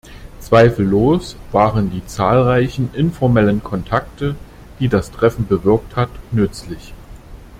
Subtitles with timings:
[0.39, 4.35] Zweifellos waren die zahlreichen informellen Kontakte,
[4.79, 6.95] die das Treffen bewirkt hat, nützlich.